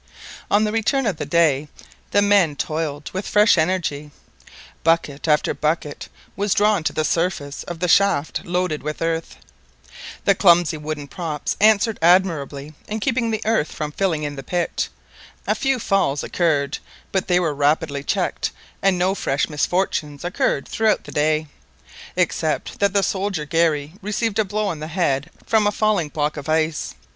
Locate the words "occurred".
16.23-16.79, 20.25-20.67